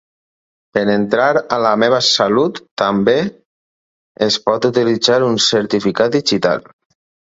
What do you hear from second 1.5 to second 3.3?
a La Meva Salut també